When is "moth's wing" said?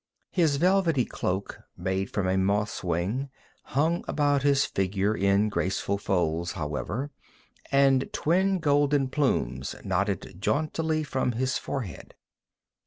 2.35-3.29